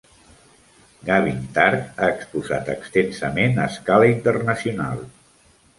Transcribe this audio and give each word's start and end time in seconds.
Gavin 1.09 1.43
Turk 1.59 2.01
ha 2.05 2.09
exposat 2.15 2.73
extensament 2.75 3.61
a 3.61 3.69
escala 3.75 4.13
internacional. 4.17 5.11